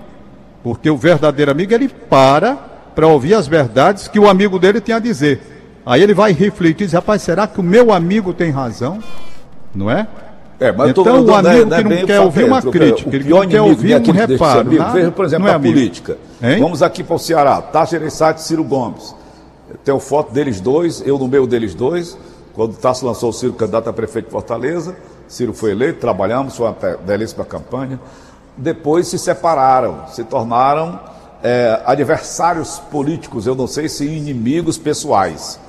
[0.63, 2.55] Porque o verdadeiro amigo, ele para
[2.95, 5.54] para ouvir as verdades que o amigo dele tem a dizer.
[5.85, 8.99] Aí ele vai refletir e diz, rapaz, será que o meu amigo tem razão?
[9.73, 10.07] Não é?
[10.59, 13.47] É, mas então, tô, o amigo não que não quer ouvir uma crítica, ele não
[13.47, 14.61] quer ouvir um reparo.
[14.61, 16.17] Amigo, Veja, por exemplo, não é a política.
[16.41, 16.59] Hein?
[16.59, 17.61] Vamos aqui para o Ceará.
[17.61, 19.13] Tasso Gereissati e Ciro Gomes.
[19.83, 22.17] Tem foto deles dois, eu no meio deles dois.
[22.53, 24.95] Quando Tasso lançou o Ciro candidato a prefeito de Fortaleza,
[25.27, 27.99] Ciro foi eleito, trabalhamos, foi uma belíssima campanha.
[28.55, 30.97] Depois se separaram, se tornaram
[31.43, 35.59] é, adversários políticos, eu não sei se inimigos pessoais.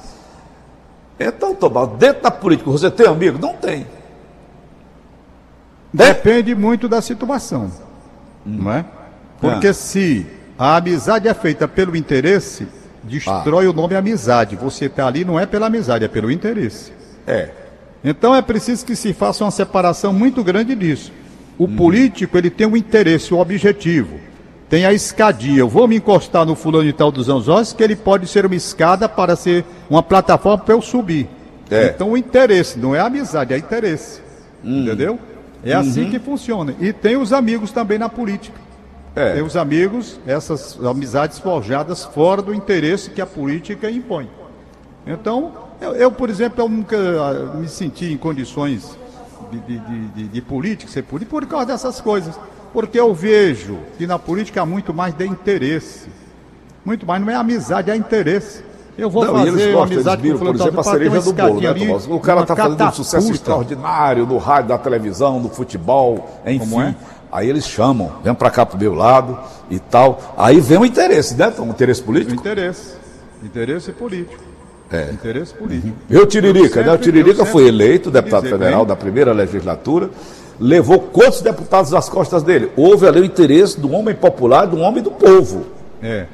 [1.18, 3.38] Então, Tobal, dentro da política, você tem amigo?
[3.38, 3.86] Não tem.
[5.92, 7.70] Depende muito da situação,
[8.44, 8.84] não é?
[9.40, 9.72] Porque É.
[9.72, 10.26] se
[10.58, 12.66] a amizade é feita pelo interesse,
[13.02, 14.56] destrói o nome amizade.
[14.56, 16.92] Você está ali não é pela amizade, é pelo interesse.
[17.26, 17.50] É.
[18.04, 21.12] Então é preciso que se faça uma separação muito grande disso.
[21.58, 24.18] O político ele tem um interesse, um objetivo.
[24.68, 25.60] Tem a escadia.
[25.60, 28.54] Eu vou me encostar no fulano de tal dos anzóis, que ele pode ser uma
[28.54, 31.28] escada para ser uma plataforma para eu subir.
[31.70, 31.86] É.
[31.86, 34.20] Então o interesse, não é amizade, é interesse.
[34.62, 35.18] Entendeu?
[35.64, 36.74] É assim que funciona.
[36.80, 38.58] E tem os amigos também na política.
[39.14, 39.34] É.
[39.34, 44.28] Tem os amigos, essas amizades forjadas fora do interesse que a política impõe.
[45.06, 48.96] Então, eu, eu, por exemplo, eu nunca ah, me senti em condições
[49.50, 52.38] de, de, de, de, de política, ser político, por causa dessas coisas.
[52.72, 56.08] Porque eu vejo que na política há muito mais de interesse.
[56.84, 58.64] Muito mais, não é amizade, é interesse.
[58.96, 61.20] Eu vou Não, eles fazer uma gostam, eles amizade viram, com por exemplo, a cereja
[61.20, 61.90] do bolo, né, ali?
[62.08, 66.80] O cara está fazendo um sucesso extraordinário no rádio, na televisão, no futebol, enfim.
[66.80, 66.94] É?
[67.30, 69.38] Aí eles chamam, vem para cá pro meu lado
[69.70, 70.34] e tal.
[70.38, 71.64] Aí vem o interesse, né, Tom?
[71.64, 72.34] O interesse político?
[72.40, 72.94] Interesse.
[73.42, 74.42] Interesse político.
[74.90, 75.10] É.
[75.10, 75.94] Interesse político.
[76.08, 76.88] E o Tiririca, Eu né?
[76.88, 78.86] O sempre- Tiririca eu foi sempre eleito deputado dizer, federal bem.
[78.86, 80.08] da primeira legislatura,
[80.60, 82.70] levou quantos deputados às costas dele?
[82.76, 85.66] Houve ali o interesse do homem popular, do homem do povo.
[86.02, 86.26] É,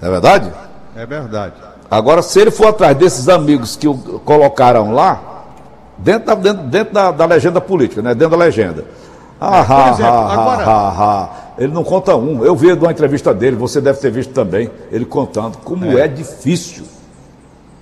[0.00, 0.52] Não é verdade?
[0.96, 1.54] é verdade.
[1.90, 5.44] Agora, se ele for atrás desses amigos que o colocaram lá,
[5.96, 8.14] dentro da, dentro, dentro da, da legenda política, né?
[8.14, 8.84] Dentro da legenda.
[9.40, 10.88] Ah, É, por exemplo, ha, agora- ha,
[11.22, 11.28] ha.
[11.58, 12.44] Ele não conta um.
[12.44, 16.06] Eu vi de uma entrevista dele, você deve ter visto também, ele contando como é,
[16.06, 16.84] difícil.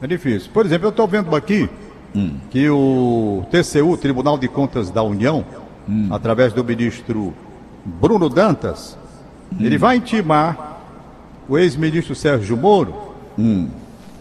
[0.01, 0.51] É difícil.
[0.53, 1.69] Por exemplo, eu estou vendo aqui
[2.50, 5.44] que o TCU, Tribunal de Contas da União,
[6.11, 7.35] através do ministro
[7.85, 8.96] Bruno Dantas,
[9.61, 10.81] ele vai intimar
[11.48, 12.94] o ex-ministro Sérgio Moro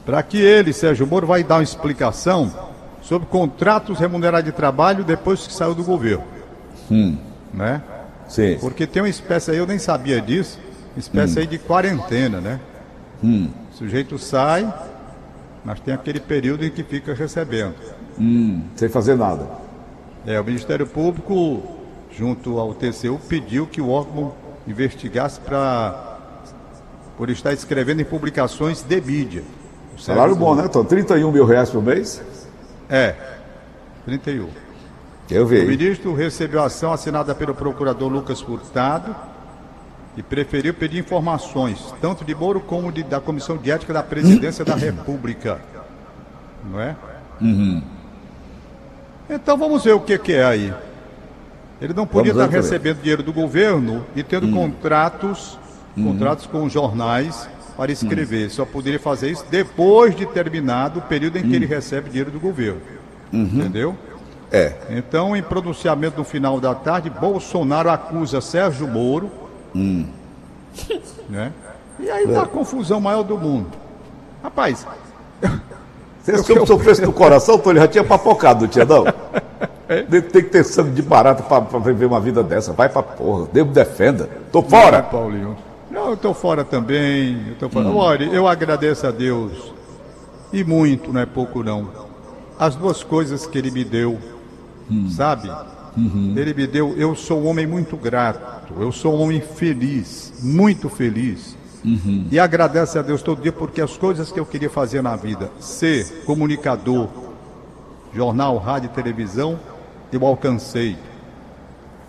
[0.05, 2.53] para que ele, Sérgio Moro, vai dar uma explicação
[3.01, 6.23] sobre contratos remunerados de trabalho depois que saiu do governo.
[7.53, 7.81] Né?
[8.27, 8.57] Sim.
[8.59, 10.59] Porque tem uma espécie aí, eu nem sabia disso,
[10.97, 12.59] espécie aí de quarentena, né?
[13.23, 14.71] O sujeito sai,
[15.65, 17.73] mas tem aquele período em que fica recebendo.
[18.75, 19.47] Sem fazer nada.
[20.25, 21.63] É, o Ministério Público,
[22.15, 24.33] junto ao TCU, pediu que o órgão
[24.67, 26.13] investigasse para
[27.17, 29.43] por estar escrevendo em publicações de mídia.
[29.97, 30.83] O Salário bom, né, Tom?
[30.83, 32.21] 31 mil reais por mês?
[32.89, 33.15] É,
[34.05, 34.49] 31.
[35.31, 35.63] Eu O vi.
[35.65, 39.15] ministro recebeu a ação assinada pelo procurador Lucas Furtado
[40.17, 44.63] e preferiu pedir informações, tanto de Moro como de- da Comissão de Ética da Presidência
[44.63, 45.59] da República.
[46.71, 46.95] Não é?
[49.29, 50.73] Então vamos ver o que, que é aí.
[51.81, 55.59] Ele não podia Vamos estar recebendo dinheiro do governo e tendo contratos,
[55.95, 58.49] contratos com jornais para escrever.
[58.49, 62.39] Só poderia fazer isso depois de terminado o período em que ele recebe dinheiro do
[62.39, 62.79] governo.
[63.33, 63.97] Entendeu?
[64.51, 64.73] É.
[64.89, 69.29] Então, em pronunciamento no final da tarde, Bolsonaro acusa Sérgio Moro.
[71.29, 71.51] Né?
[71.99, 73.67] E aí dá a confusão maior do mundo.
[74.43, 74.85] Rapaz,
[76.21, 79.05] se eu sofresse do coração, ele já tinha papocado, não tinha não?
[80.09, 82.73] Tem que ter sangue de barato pra, pra viver uma vida dessa.
[82.73, 83.47] Vai pra porra.
[83.53, 84.29] Deus me defenda.
[84.51, 85.03] Tô Não, fora.
[85.03, 85.55] Paulinho.
[85.91, 87.49] Não, eu estou fora também.
[87.49, 87.87] Eu tô fora.
[87.89, 89.71] Olha, eu agradeço a Deus.
[90.51, 91.89] E muito, não é pouco não.
[92.57, 94.17] As duas coisas que ele me deu,
[95.15, 95.51] sabe?
[96.37, 100.89] Ele me deu, eu sou um homem muito grato, eu sou um homem feliz, muito
[100.89, 101.55] feliz.
[102.31, 105.51] E agradeço a Deus todo dia porque as coisas que eu queria fazer na vida,
[105.59, 107.07] ser comunicador,
[108.13, 109.59] jornal, rádio e televisão,
[110.11, 110.97] eu alcancei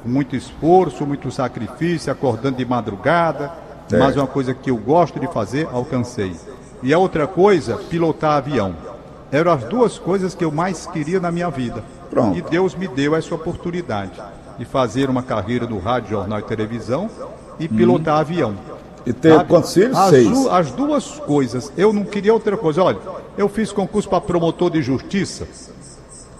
[0.02, 3.52] com muito esforço, muito sacrifício, acordando de madrugada.
[3.92, 3.98] É.
[3.98, 6.34] Mas uma coisa que eu gosto de fazer, alcancei.
[6.82, 8.74] E a outra coisa, pilotar avião.
[9.32, 11.82] Eram as duas coisas que eu mais queria na minha vida.
[12.10, 12.38] Pronto.
[12.38, 14.12] E Deus me deu essa oportunidade
[14.58, 17.10] de fazer uma carreira no rádio, jornal e televisão
[17.58, 18.56] e pilotar avião.
[19.04, 19.48] E tem Sabe?
[19.48, 19.96] quantos filhos?
[19.96, 20.46] As, Seis.
[20.48, 21.72] as duas coisas.
[21.76, 22.82] Eu não queria outra coisa.
[22.82, 22.98] Olha,
[23.38, 25.46] eu fiz concurso para promotor de justiça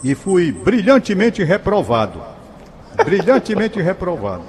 [0.03, 2.21] e fui brilhantemente reprovado.
[3.05, 4.43] Brilhantemente reprovado.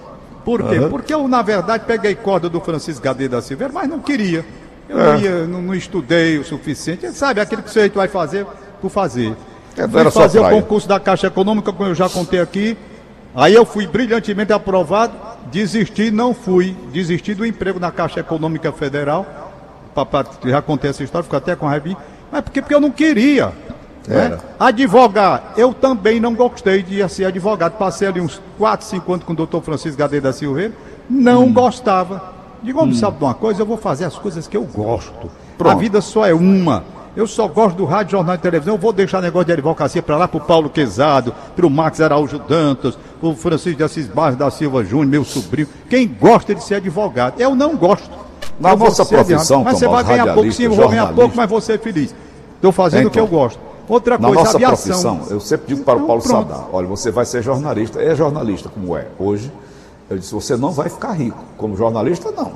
[0.44, 0.80] Por quê?
[0.90, 4.46] Porque eu, na verdade, peguei corda do Francisco Gadeira da Silveira, mas não queria.
[4.88, 7.12] Eu não, ia, não, não estudei o suficiente.
[7.12, 8.48] Sabe, aquilo que você vai fazer
[8.82, 9.36] por fazer.
[9.78, 12.78] É, Fui fazer o concurso da Caixa Econômica, como eu já contei aqui.
[13.36, 15.14] Aí eu fui brilhantemente aprovado,
[15.52, 16.76] desisti, não fui.
[16.92, 19.26] Desisti do emprego na Caixa Econômica Federal.
[19.94, 21.96] Papai, já contei essa história, fico até com raiva.
[22.32, 23.48] Mas porque, porque eu não queria.
[24.08, 24.26] né?
[24.26, 24.40] Era.
[24.60, 27.74] Advogar, eu também não gostei de ser advogado.
[27.78, 30.74] Passei ali uns 4, 5 anos com o doutor Francisco Gadeira da Silveira,
[31.10, 31.54] não Hum.
[31.54, 32.34] gostava.
[32.64, 33.62] Digo, homem, sabe de uma coisa?
[33.62, 35.28] Eu vou fazer as coisas que eu gosto.
[35.28, 35.78] A Pronto.
[35.78, 36.84] vida só é uma.
[37.18, 38.76] Eu só gosto do rádio, jornal e televisão.
[38.76, 42.96] Eu vou deixar negócio de advocacia para lá, pro Paulo Quezado, pro Max Araújo Dantas,
[43.20, 45.68] pro Francisco de Assis Barros da Silva Júnior, meu sobrinho.
[45.90, 47.42] Quem gosta de ser advogado?
[47.42, 48.08] Eu não gosto.
[48.60, 49.64] Na Eu ser profissão, advogado.
[49.66, 52.14] Mas você vai ganhar pouco, sim, eu vou ganhar pouco, mas vou ser feliz.
[52.54, 53.60] Estou fazendo o que eu Então, gosto.
[53.90, 55.18] Outra Na coisa, nossa aviação.
[55.18, 56.50] profissão, eu sempre digo para o Então, Paulo pronto.
[56.50, 59.52] Sadar, olha, você vai ser jornalista, é jornalista como é hoje.
[60.08, 61.44] Eu disse, você não vai ficar rico.
[61.58, 62.52] Como jornalista, não.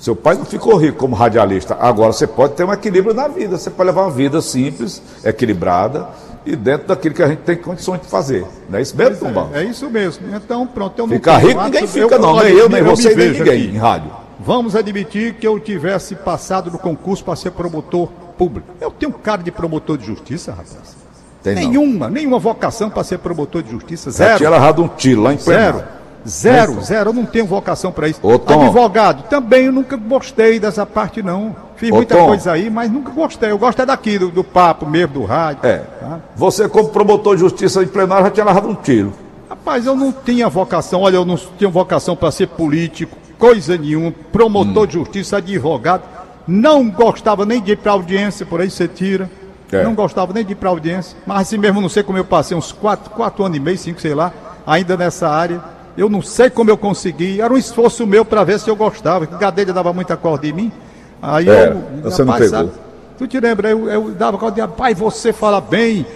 [0.00, 1.76] Seu pai não ficou rico como radialista.
[1.78, 3.58] Agora você pode ter um equilíbrio na vida.
[3.58, 6.08] Você pode levar uma vida simples, equilibrada
[6.46, 8.46] e dentro daquilo que a gente tem condições de fazer.
[8.70, 9.50] Não é isso mesmo, Tumbal?
[9.52, 10.34] É, é isso mesmo.
[10.34, 10.98] Então, pronto.
[10.98, 12.30] Eu não Ficar tenho rico ninguém fica, não.
[12.34, 13.76] olha, Nem eu, nem você, nem ninguém aqui.
[13.76, 14.10] em rádio.
[14.38, 18.08] Vamos admitir que eu tivesse passado no concurso para ser promotor
[18.38, 18.68] público.
[18.80, 20.96] Eu tenho cara de promotor de justiça, rapaz.
[21.42, 21.60] Tem não.
[21.62, 24.10] nenhuma, nenhuma vocação para ser promotor de justiça.
[24.10, 24.38] Já Zero.
[24.38, 25.84] tinha errado um tiro lá em Zero.
[26.26, 27.10] Zero, zero.
[27.10, 28.20] Eu não tenho vocação para isso.
[28.22, 28.62] Ô, Tom.
[28.64, 31.56] Advogado, também eu nunca gostei dessa parte, não.
[31.76, 32.26] Fiz Ô, muita Tom.
[32.26, 33.50] coisa aí, mas nunca gostei.
[33.50, 35.66] Eu gosto é daqui, do, do papo mesmo, do rádio.
[35.66, 35.78] É.
[35.78, 36.20] tá?
[36.36, 39.12] Você, como promotor de justiça em plenário, já tinha errado um tiro.
[39.48, 44.12] Rapaz, eu não tinha vocação, olha, eu não tinha vocação para ser político, coisa nenhuma,
[44.30, 46.02] promotor de justiça, advogado.
[46.46, 49.30] Não gostava nem de ir para audiência, por aí você tira.
[49.72, 49.84] É.
[49.84, 51.16] Não gostava nem de ir para audiência.
[51.26, 54.00] Mas assim mesmo, não sei como eu passei uns quatro, quatro anos e meio, cinco,
[54.00, 54.32] sei lá,
[54.66, 55.62] ainda nessa área.
[55.96, 57.40] Eu não sei como eu consegui.
[57.40, 59.26] Era um esforço meu para ver se eu gostava.
[59.26, 60.72] que Gadelha dava muita corda em mim.
[61.20, 61.72] Aí Era.
[61.74, 62.02] eu.
[62.10, 62.70] Você não pegou.
[63.18, 63.68] Tu te lembra?
[63.68, 66.06] Eu, eu dava corda, pai, você fala bem,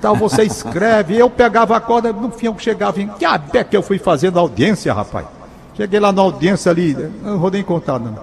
[0.00, 1.14] tal, você escreve.
[1.18, 3.08] eu pegava a corda, no fim eu chegava em.
[3.08, 5.26] Que até que eu fui fazendo audiência, rapaz?
[5.76, 8.14] Cheguei lá na audiência ali, não vou nem contar, não.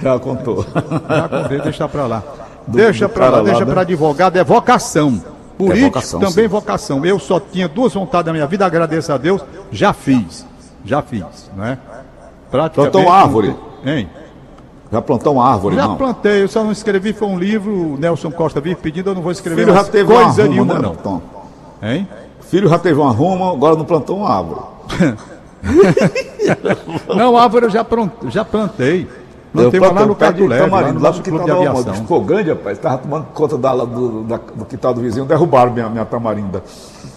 [0.00, 0.64] Já contou.
[1.08, 2.22] Já contei, deixa pra lá.
[2.66, 3.72] Do- deixa do pra lá, lá, deixa né?
[3.72, 5.20] pra advogado, é vocação.
[5.58, 6.48] Político vocação, também sim.
[6.48, 7.06] vocação.
[7.06, 10.46] Eu só tinha duas vontades na minha vida, agradeço a Deus, já fiz.
[10.84, 11.78] Já fiz, né?
[12.50, 13.56] Plantou uma árvore?
[13.84, 14.08] Hein?
[14.92, 15.96] Já plantou uma árvore, Já não?
[15.96, 19.22] plantei, eu só não escrevi, foi um livro, o Nelson Costa vive pedindo, eu não
[19.22, 20.94] vou escrever Filho já teve uma coisa arruma, nenhuma, né, não.
[20.94, 21.22] Tom?
[21.82, 22.08] Hein?
[22.42, 24.60] Filho já teve uma ruma, agora não plantou uma árvore.
[27.16, 27.84] Não, árvore eu já,
[28.28, 29.08] já plantei.
[29.62, 31.50] Eu Plantei uma lá no pé de Cato Leve, lá no nosso no clube de
[31.50, 31.94] aviação.
[31.94, 32.76] ficou grande, rapaz.
[32.78, 36.62] Estava tomando conta da, do, da- do quintal do vizinho, derrubaram minha, minha tamarinda.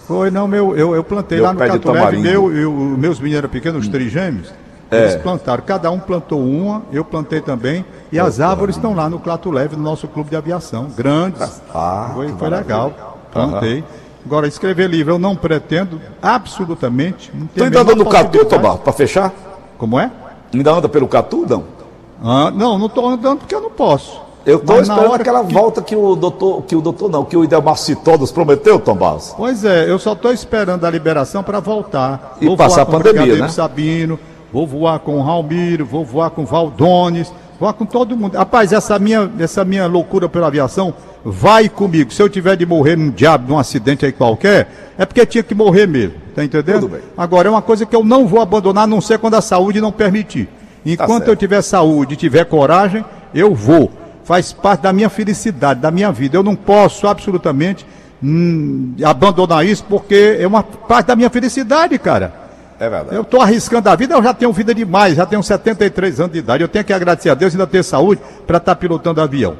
[0.06, 3.18] Foi, não, meu, eu, eu plantei Meu lá no Cato Leve, meu, eu, os meus
[3.20, 4.52] meninos eram pequenos, os trigêmeos,
[4.90, 5.02] É.
[5.02, 9.20] eles plantaram, cada um plantou uma, eu plantei também, e as árvores estão lá no
[9.20, 11.62] Clato Leve, no nosso clube de aviação, grandes.
[11.72, 12.76] Ah, foi que foi maravilha.
[12.76, 13.84] legal, plantei.
[14.26, 17.30] Agora, escrever livro eu não pretendo, absolutamente.
[17.32, 18.44] Não Tu ainda anda no Catu.
[18.44, 19.32] Tomar, para fechar?
[19.78, 20.10] Como é?
[20.52, 21.64] Ainda anda pelo Catu, não?
[22.22, 24.20] Ah, não, não estou andando porque eu não posso.
[24.44, 27.44] Eu estou esperando aquela que- volta que o doutor, que o doutor não, que o
[27.44, 29.34] Idelmar Citó nos prometeu, Tom Barros.
[29.36, 32.38] Pois é, eu só estou esperando a liberação para voltar.
[32.40, 33.48] E passar a com o pandemia, né?
[33.48, 34.18] Sabino,
[34.52, 38.36] vou voar com o Raulmiro, vou voar com o Valdones, vou voar com todo mundo.
[38.36, 42.10] Rapaz, essa minha, essa minha loucura pela aviação vai comigo.
[42.10, 45.54] Se eu tiver de morrer num diabo, num acidente aí qualquer, é porque tinha que
[45.54, 46.14] morrer mesmo.
[46.34, 46.80] Tá entendendo?
[46.80, 47.02] Tudo bem.
[47.16, 49.80] Agora, é uma coisa que eu não vou abandonar, a não ser quando a saúde
[49.82, 50.48] não permitir.
[50.84, 53.90] Enquanto Tá eu tiver saúde e tiver coragem, eu vou.
[54.24, 56.36] Faz parte da minha felicidade, da minha vida.
[56.36, 57.84] Eu não posso absolutamente
[58.22, 62.32] hum, abandonar isso porque é uma parte da minha felicidade, cara.
[62.78, 63.14] É verdade.
[63.14, 66.38] Eu estou arriscando a vida, eu já tenho vida demais, já tenho 73 anos de
[66.38, 66.62] idade.
[66.62, 69.56] Eu tenho que agradecer a Deus e ainda ter saúde para estar pilotando avião.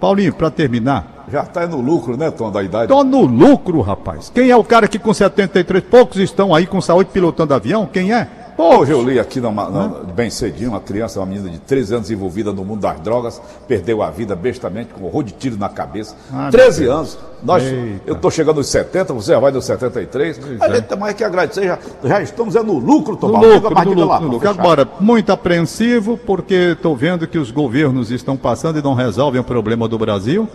[0.00, 2.88] Paulinho, para terminar, Já está no lucro, né, Tom, da idade?
[2.88, 4.30] tô no lucro, rapaz.
[4.34, 7.88] Quem é o cara que com 73, poucos estão aí com saúde pilotando avião?
[7.90, 8.28] Quem é?
[8.56, 12.08] Hoje eu li aqui, numa- na- bem cedinho, uma criança, uma menina de 13 anos
[12.10, 15.68] envolvida no mundo das drogas, perdeu a vida bestamente com um horror de tiro na
[15.68, 16.14] cabeça.
[16.32, 17.18] Ah, 13 meu anos.
[17.42, 18.00] Nós, Eita.
[18.06, 20.40] eu estou chegando aos 70, você já vai nos 73.
[20.60, 20.74] a é.
[20.76, 23.84] gente tem mais que agradecer, já, já estamos é no lucro, Tom No lucro, no
[23.90, 24.48] lucro, lá, no lucro.
[24.48, 29.44] Agora, muito apreensivo, porque estou vendo que os governos estão passando e não resolvem o
[29.44, 30.48] problema do Brasil.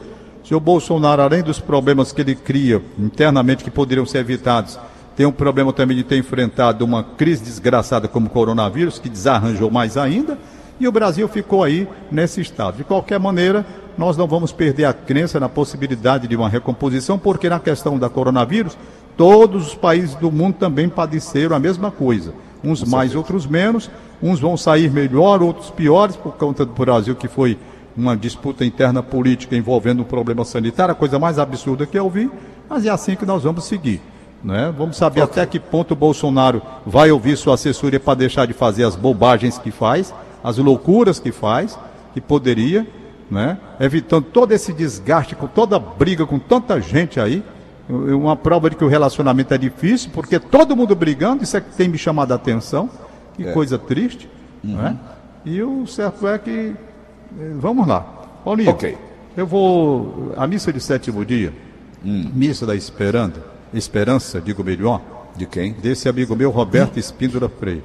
[0.43, 4.79] Se o Bolsonaro, além dos problemas que ele cria internamente que poderiam ser evitados,
[5.19, 9.69] tem um problema também de ter enfrentado uma crise desgraçada como o coronavírus, que desarranjou
[9.69, 10.37] mais ainda,
[10.79, 12.77] e o Brasil ficou aí nesse estado.
[12.77, 13.65] De qualquer maneira,
[13.97, 18.07] nós não vamos perder a crença na possibilidade de uma recomposição, porque na questão da
[18.07, 18.77] coronavírus,
[19.17, 22.33] todos os países do mundo também padeceram a mesma coisa.
[22.63, 23.91] Uns mais, outros menos.
[24.23, 27.59] Uns vão sair melhor, outros piores, por conta do Brasil que foi
[27.93, 32.31] uma disputa interna política envolvendo um problema sanitário, a coisa mais absurda que eu vi,
[32.69, 33.99] mas é assim que nós vamos seguir.
[34.43, 34.73] Né?
[34.77, 38.85] Vamos saber até que ponto o Bolsonaro vai ouvir sua assessoria para deixar de fazer
[38.85, 41.77] as bobagens que faz, as loucuras que faz,
[42.13, 42.87] que poderia,
[43.29, 43.57] né?
[43.79, 47.43] evitando todo esse desgaste, com toda briga, com tanta gente aí.
[47.89, 51.75] Uma prova de que o relacionamento é difícil, porque todo mundo brigando, isso é que
[51.75, 52.89] tem me chamado a atenção.
[53.35, 53.51] Que é.
[53.51, 54.29] coisa triste.
[54.63, 54.75] Uhum.
[54.75, 54.97] Né?
[55.43, 56.49] E o certo é que.
[56.51, 58.01] Eh, vamos lá.
[58.43, 58.97] Paulinho, okay.
[59.35, 60.33] eu vou.
[60.37, 61.53] A missa de sétimo dia,
[62.05, 62.29] hum.
[62.33, 63.41] missa da Esperança,
[63.73, 65.01] Esperança, digo melhor.
[65.35, 65.73] De quem?
[65.73, 66.99] Desse amigo meu, Roberto hum.
[66.99, 67.83] Espíndola Freire.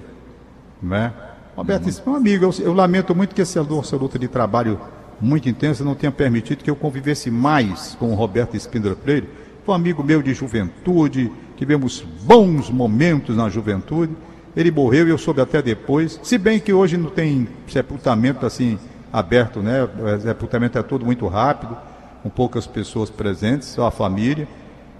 [0.83, 1.12] Né?
[1.57, 2.12] Roberto, uhum.
[2.12, 4.81] um amigo, eu, eu, lamento muito que essa luta de trabalho
[5.20, 9.29] muito intensa não tenha permitido que eu convivesse mais com o Roberto Espíndola Freire.
[9.64, 14.12] Foi um amigo meu de juventude, tivemos bons momentos na juventude.
[14.57, 16.20] Ele morreu e eu soube até depois.
[16.23, 18.79] Se bem que hoje não tem sepultamento assim
[19.12, 19.85] aberto, né?
[19.85, 21.77] O sepultamento é todo muito rápido,
[22.23, 24.47] com poucas pessoas presentes, só a família.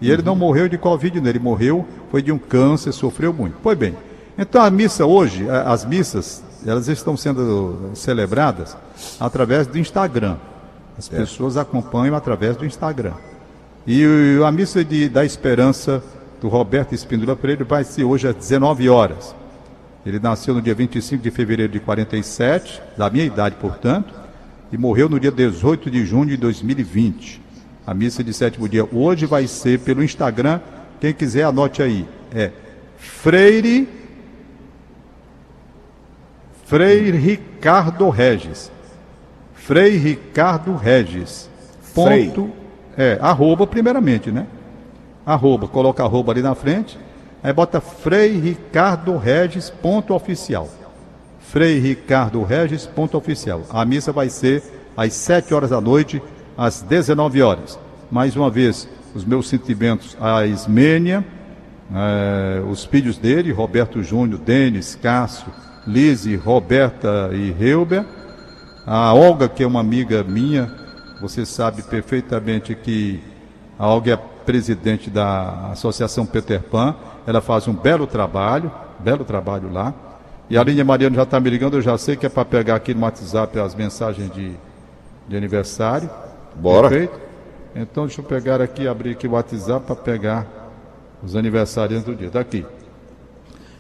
[0.05, 1.31] E ele não morreu de Covid, né?
[1.31, 3.57] ele morreu, foi de um câncer, sofreu muito.
[3.63, 3.97] Pois bem,
[4.37, 8.77] então a missa hoje, as missas, elas estão sendo celebradas
[9.19, 10.37] através do Instagram.
[10.99, 11.17] As é.
[11.17, 13.15] pessoas acompanham através do Instagram.
[13.87, 14.05] E
[14.47, 16.03] a missa de, da esperança
[16.41, 19.35] do Roberto Espíndola Pereira vai ser hoje às 19 horas.
[20.05, 24.13] Ele nasceu no dia 25 de fevereiro de 47, da minha idade, portanto,
[24.71, 27.44] e morreu no dia 18 de junho de 2020.
[27.87, 30.61] A missa de sétimo dia hoje vai ser pelo Instagram.
[31.01, 32.07] Quem quiser, anote aí.
[32.35, 32.51] É
[32.97, 33.89] Freire.
[36.65, 38.71] Frei Ricardo Regis.
[39.55, 41.49] Frei Ricardo Regis.
[41.95, 42.51] Ponto.
[42.95, 43.13] Frei.
[43.15, 44.47] É, arroba primeiramente, né?
[45.27, 46.99] Arroba, coloca arroba ali na frente.
[47.43, 50.69] Aí bota Frei Ricardo Regis, ponto oficial.
[51.41, 53.63] Frei Ricardo Regis, ponto oficial.
[53.71, 54.63] A missa vai ser
[54.97, 56.23] às 7 horas da noite,
[56.57, 57.79] às 19 horas.
[58.11, 61.25] Mais uma vez, os meus sentimentos à Ismênia,
[61.95, 65.53] eh, os filhos dele, Roberto Júnior, Denis, Cássio,
[65.87, 68.05] Lise, Roberta e Reuber.
[68.87, 70.71] A Olga, que é uma amiga minha,
[71.21, 73.21] você sabe perfeitamente que
[73.79, 76.95] a Olga é presidente da Associação Peter Pan
[77.27, 79.95] ela faz um belo trabalho, belo trabalho lá.
[80.49, 82.77] E a linha Mariana já está me ligando, eu já sei que é para pegar
[82.77, 84.53] aqui no WhatsApp as mensagens de,
[85.27, 86.09] de aniversário.
[86.57, 86.89] Bora.
[86.89, 87.21] Perfeito?
[87.75, 90.47] Então deixa eu pegar aqui, abrir aqui o WhatsApp para pegar
[91.23, 92.29] os aniversários do dia.
[92.29, 92.65] Está aqui.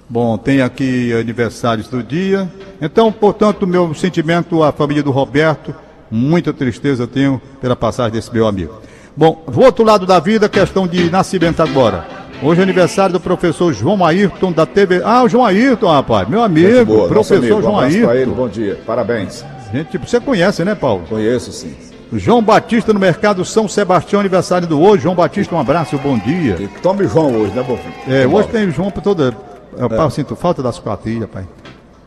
[0.09, 2.51] Bom, tem aqui aniversários do dia.
[2.81, 5.75] Então, portanto, meu sentimento à família do Roberto,
[6.11, 8.75] muita tristeza tenho pela passagem desse meu amigo.
[9.17, 12.07] Bom, do outro lado da vida, questão de nascimento agora.
[12.43, 15.01] Hoje é aniversário do professor João Ayrton da TV.
[15.05, 17.63] Ah, o João Ayrton, rapaz, meu amigo, boa, professor amigo.
[17.63, 18.13] João um Ayrton.
[18.13, 19.45] Ele, bom dia, parabéns.
[19.73, 21.05] Gente, você conhece, né, Paulo?
[21.09, 21.75] Conheço, sim.
[22.19, 25.03] João Batista no Mercado São Sebastião, aniversário do hoje.
[25.03, 26.57] João Batista, um abraço, bom dia.
[26.61, 27.79] E tome João hoje, né, bom?
[28.07, 29.37] É, hoje tem João para toda.
[29.77, 30.11] Eu é.
[30.11, 31.45] sinto falta das quadrilhas, pai.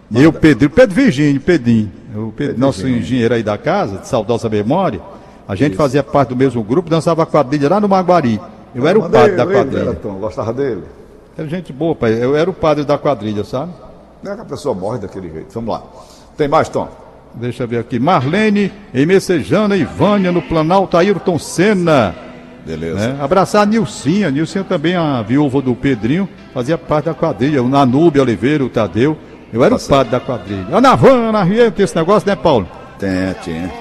[0.10, 3.04] E eu, Pedro, Pedro Virgínio, Pedrinho, o Pedro, nosso Virgínio.
[3.04, 5.02] engenheiro aí da casa, de saudosa memória,
[5.46, 5.82] a gente Isso.
[5.82, 8.39] fazia parte do mesmo grupo, dançava quadrilha lá no Maguari.
[8.74, 9.93] Eu era o padre da quadrilha.
[9.96, 10.84] Tom, gostava dele?
[11.38, 12.13] Era gente boa, pai.
[12.24, 13.74] Eu era o padre da quadrilha, sabe?
[14.24, 15.54] Não é que a pessoa morre daquele jeito.
[15.54, 15.84] Vamos lá.
[16.38, 16.88] Tem mais, Tom?
[17.39, 18.00] Deixa eu ver aqui.
[18.00, 22.15] Marlene, em Messejana e Vânia, no Planalto, Ayrton Senna.
[22.65, 23.13] Beleza.
[23.13, 23.17] Né?
[23.21, 24.32] Abraçar a Nilcinha.
[24.32, 27.63] Nilcinha também, a viúva do Pedrinho, fazia parte da quadrilha.
[27.63, 29.17] O Nanube Oliveira, o Tadeu.
[29.54, 29.89] Eu era tá o certo.
[29.91, 30.76] padre da quadrilha.
[30.76, 32.67] Ana Van, Ana Rieta, esse negócio, né, Paulo?
[33.00, 33.71] Tem, tinha.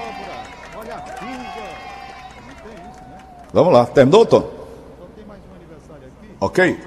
[3.51, 3.85] Vamos lá.
[3.85, 4.49] Terminou, Tom?
[6.39, 6.79] Ok?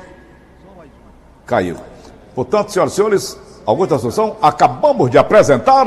[1.44, 1.76] Caiu.
[2.35, 4.37] Portanto, senhoras e senhores, alguma instrução?
[4.40, 5.87] Acabamos de apresentar.